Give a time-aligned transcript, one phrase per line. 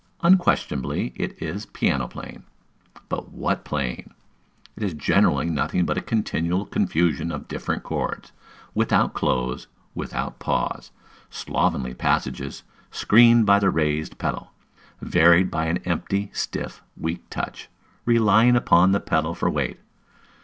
[0.21, 2.41] Unquestionably it is piano playing;
[3.07, 4.15] but what playing!
[4.75, 8.31] It is generally nothing but a continual confusion of different chords,
[8.73, 10.89] without close, without pause;
[11.29, 14.51] slovenly passages, screened by the raised pedal;
[15.03, 17.69] varied by an empty, stiff, weak touch,
[18.03, 19.79] relying upon the pedal for weight.